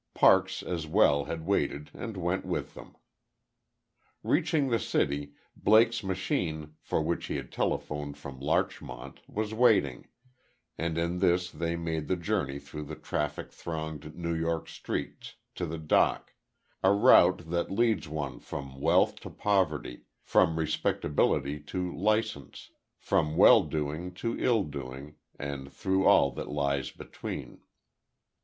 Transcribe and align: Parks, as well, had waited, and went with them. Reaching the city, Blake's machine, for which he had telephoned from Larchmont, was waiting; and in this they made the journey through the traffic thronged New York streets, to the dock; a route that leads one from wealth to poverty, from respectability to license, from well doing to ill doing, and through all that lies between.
Parks, 0.15 0.63
as 0.63 0.87
well, 0.87 1.25
had 1.25 1.45
waited, 1.45 1.91
and 1.93 2.17
went 2.17 2.43
with 2.43 2.73
them. 2.73 2.95
Reaching 4.23 4.69
the 4.69 4.79
city, 4.79 5.33
Blake's 5.55 6.03
machine, 6.03 6.73
for 6.81 7.03
which 7.03 7.27
he 7.27 7.35
had 7.35 7.51
telephoned 7.51 8.17
from 8.17 8.39
Larchmont, 8.39 9.19
was 9.29 9.53
waiting; 9.53 10.07
and 10.75 10.97
in 10.97 11.19
this 11.19 11.51
they 11.51 11.75
made 11.75 12.07
the 12.07 12.15
journey 12.15 12.57
through 12.57 12.85
the 12.85 12.95
traffic 12.95 13.51
thronged 13.51 14.15
New 14.15 14.33
York 14.33 14.67
streets, 14.67 15.35
to 15.53 15.67
the 15.67 15.77
dock; 15.77 16.33
a 16.81 16.91
route 16.91 17.51
that 17.51 17.69
leads 17.69 18.07
one 18.07 18.39
from 18.39 18.81
wealth 18.81 19.19
to 19.19 19.29
poverty, 19.29 20.05
from 20.23 20.57
respectability 20.57 21.59
to 21.59 21.95
license, 21.95 22.71
from 22.97 23.37
well 23.37 23.61
doing 23.61 24.11
to 24.15 24.35
ill 24.39 24.63
doing, 24.63 25.17
and 25.37 25.71
through 25.71 26.07
all 26.07 26.31
that 26.31 26.49
lies 26.49 26.89
between. 26.89 27.61